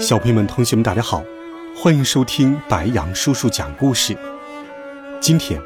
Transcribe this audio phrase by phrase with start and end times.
[0.00, 1.22] 小朋友们、同学们，大家好，
[1.76, 4.16] 欢迎收听白羊叔叔讲故事。
[5.20, 5.60] 今天，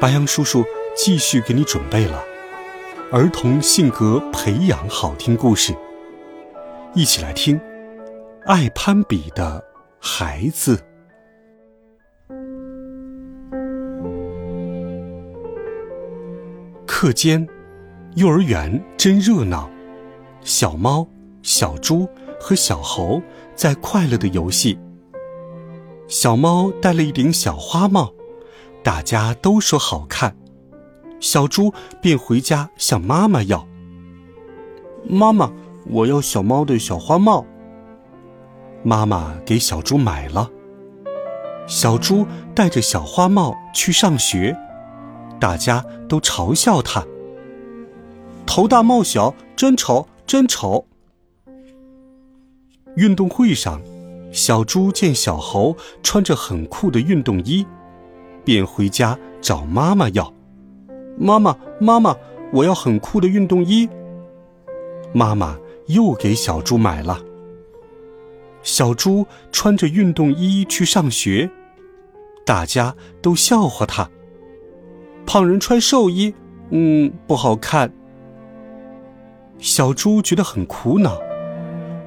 [0.00, 0.64] 白羊叔叔
[0.96, 2.20] 继续给你准备了
[3.12, 5.72] 儿童性格培养好听故事，
[6.92, 7.56] 一起来听
[8.46, 9.64] 《爱攀比的
[10.00, 10.76] 孩子》。
[16.84, 17.46] 课间，
[18.16, 19.70] 幼儿园真热闹，
[20.42, 21.06] 小猫、
[21.42, 22.08] 小猪。
[22.40, 23.22] 和小猴
[23.54, 24.78] 在快乐的游戏。
[26.06, 28.12] 小猫戴了一顶小花帽，
[28.82, 30.34] 大家都说好看。
[31.20, 33.66] 小猪便回家向妈妈要
[35.04, 35.52] ：“妈妈，
[35.86, 37.44] 我要小猫的小花帽。”
[38.82, 40.50] 妈妈给小猪买了。
[41.66, 44.56] 小猪戴着小花帽去上学，
[45.38, 47.04] 大家都嘲笑他
[48.46, 50.86] ：“头大帽小，真丑，真丑。”
[52.98, 53.80] 运动会上，
[54.32, 57.64] 小猪见小猴穿着很酷的运动衣，
[58.44, 60.34] 便回家找妈妈要
[61.16, 62.16] ：“妈妈，妈妈，
[62.52, 63.88] 我要很酷的运动衣。”
[65.14, 67.20] 妈妈又给小猪买了。
[68.64, 71.48] 小猪穿着运动衣去上学，
[72.44, 74.10] 大家都笑话他
[75.24, 76.34] ：“胖人穿寿衣，
[76.70, 77.92] 嗯，不好看。”
[79.60, 81.16] 小猪觉得很苦恼。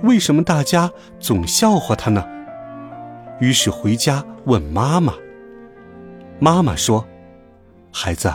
[0.03, 2.25] 为什么大家总笑话他呢？
[3.39, 5.13] 于是回家问妈妈。
[6.39, 7.05] 妈妈说
[7.93, 8.33] ：“孩子，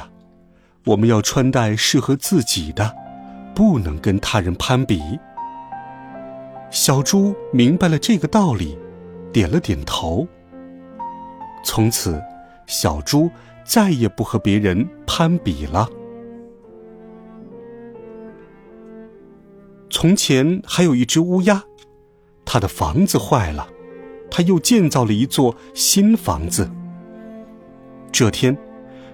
[0.84, 2.94] 我们要穿戴适合自己的，
[3.54, 5.18] 不能跟他人攀比。”
[6.70, 8.78] 小猪明白了这个道理，
[9.32, 10.26] 点了点头。
[11.64, 12.22] 从此，
[12.66, 13.28] 小猪
[13.64, 15.88] 再也不和别人攀比了。
[19.98, 21.64] 从前还有一只乌鸦，
[22.44, 23.66] 它的房子坏了，
[24.30, 26.70] 它又建造了一座新房子。
[28.12, 28.54] 这天，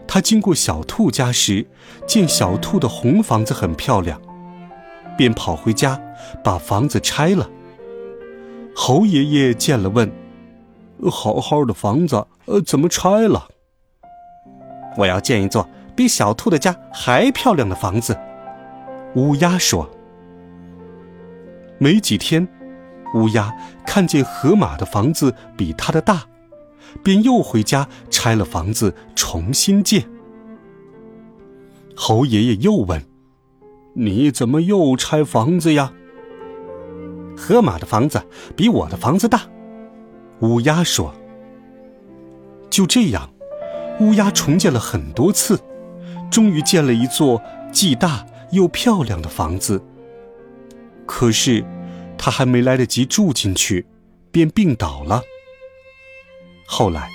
[0.09, 1.65] 它经过小兔家时，
[2.05, 4.21] 见小兔的红房子很漂亮，
[5.17, 6.01] 便跑回家
[6.43, 7.49] 把房子拆了。
[8.75, 10.11] 猴爷爷见了问
[11.09, 13.47] ：“好好的房子，呃，怎么拆了？”
[14.99, 18.19] 我要建一座比小兔的家还漂亮的房子。
[19.15, 19.89] 乌鸦说。
[21.83, 22.47] 没几天，
[23.13, 23.53] 乌鸦
[23.85, 26.23] 看见河马的房子比它的大，
[27.03, 30.09] 便又回家拆了房子重新建。
[31.97, 33.05] 猴爷爷又问
[33.95, 35.93] ：“你怎么又拆房子呀？”
[37.37, 38.23] 河马的房子
[38.55, 39.43] 比我的房子大，
[40.39, 41.13] 乌鸦说。
[42.71, 43.29] 就这样，
[43.99, 45.59] 乌鸦重建了很多次，
[46.31, 49.83] 终于建了一座既大又漂亮的房子。
[51.07, 51.65] 可是，
[52.17, 53.87] 他还没来得及住进去，
[54.31, 55.23] 便病倒了。
[56.67, 57.11] 后来，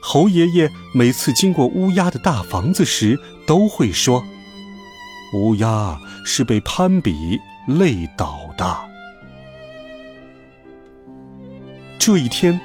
[0.00, 4.24] 猴爷爷每次经过乌鸦的大房子时，都会说
[5.34, 8.88] ：“乌鸦是被攀比累倒的。”
[11.98, 12.60] 这一天，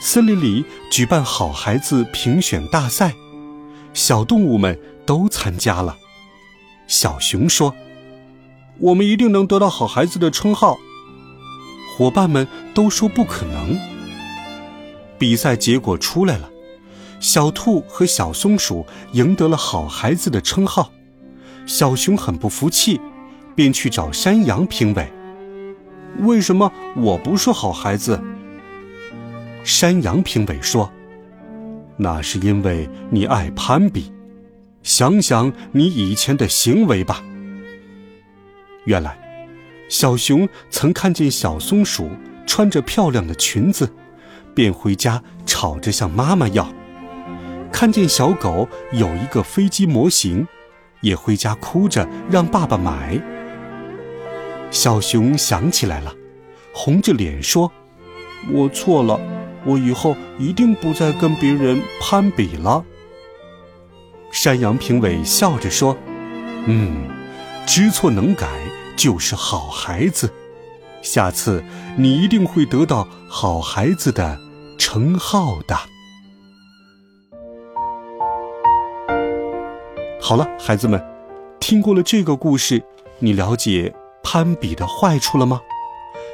[0.00, 3.14] 森林里举办好孩子评选大赛，
[3.92, 5.98] 小动物们都参加了。
[6.86, 7.74] 小熊说。
[8.78, 10.78] 我们一定能得到好孩子的称号。
[11.96, 13.78] 伙伴们都说不可能。
[15.18, 16.50] 比赛结果出来了，
[17.20, 20.92] 小兔和小松鼠赢得了好孩子的称号。
[21.64, 23.00] 小熊很不服气，
[23.54, 25.10] 便去找山羊评委
[26.20, 28.22] ：“为什么我不是好孩子？”
[29.64, 30.92] 山羊评委说
[31.96, 34.12] ：“那是因为你爱攀比。
[34.82, 37.24] 想想你以前的行为吧。”
[38.86, 39.16] 原来，
[39.88, 42.10] 小熊曾看见小松鼠
[42.46, 43.92] 穿着漂亮的裙子，
[44.54, 46.64] 便回家吵着向妈妈要；
[47.72, 50.46] 看见小狗有一个飞机模型，
[51.00, 53.20] 也回家哭着让爸爸买。
[54.70, 56.14] 小熊想起来了，
[56.72, 57.70] 红着脸说
[58.52, 59.20] ：“我错了，
[59.64, 62.84] 我以后一定不再跟别人攀比了。”
[64.30, 65.96] 山羊评委笑着说
[66.66, 67.14] ：“嗯。”
[67.66, 68.48] 知错能改
[68.96, 70.32] 就是好孩子。
[71.02, 71.62] 下次
[71.98, 74.40] 你一定会得到好孩子的
[74.78, 75.76] 称号的。
[80.20, 81.04] 好了，孩子们，
[81.60, 82.82] 听过了这个故事，
[83.18, 83.92] 你了解
[84.22, 85.60] 攀比的坏处了吗？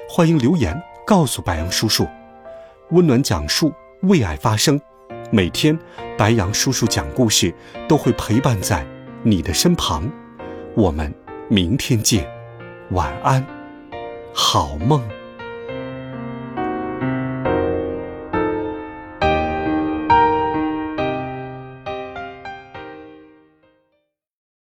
[0.09, 2.07] 欢迎留言告诉白杨叔叔。
[2.91, 4.79] 温暖讲述，为爱发声。
[5.31, 5.79] 每天，
[6.17, 7.55] 白杨叔叔讲故事
[7.89, 8.87] 都会陪伴在
[9.23, 10.11] 你的身旁。
[10.75, 11.13] 我们
[11.53, 12.27] 明天见，
[12.93, 13.47] 晚安，
[14.33, 15.07] 好梦。